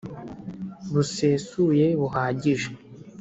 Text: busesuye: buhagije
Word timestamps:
busesuye: 0.91 1.85
buhagije 2.01 2.69